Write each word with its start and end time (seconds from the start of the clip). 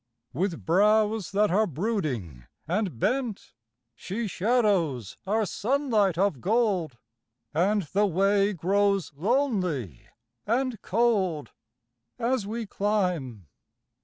With 0.33 0.65
brows 0.65 1.29
that 1.31 1.51
are 1.51 1.67
brooding 1.67 2.45
and 2.67 2.97
bent 2.97 3.53
She 3.93 4.25
shadows 4.25 5.15
our 5.27 5.45
sunlight 5.45 6.17
of 6.17 6.41
gold, 6.41 6.97
And 7.53 7.83
the 7.83 8.07
way 8.07 8.51
grows 8.53 9.13
lonely 9.13 10.07
and 10.47 10.81
cold 10.81 11.51
As 12.17 12.47
we 12.47 12.65
climb. 12.65 13.45